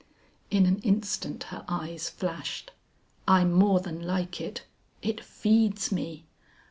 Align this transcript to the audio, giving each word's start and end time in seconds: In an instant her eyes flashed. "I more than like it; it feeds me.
In 0.49 0.65
an 0.65 0.79
instant 0.79 1.43
her 1.53 1.63
eyes 1.67 2.09
flashed. 2.09 2.71
"I 3.27 3.43
more 3.45 3.79
than 3.79 4.01
like 4.01 4.41
it; 4.41 4.65
it 5.03 5.23
feeds 5.23 5.91
me. 5.91 6.25